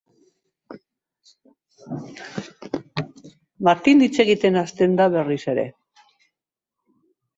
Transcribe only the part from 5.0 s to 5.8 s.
da berriz ere.